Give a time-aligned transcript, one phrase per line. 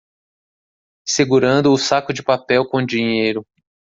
[1.07, 3.45] Segurando o saco de papel com dinheiro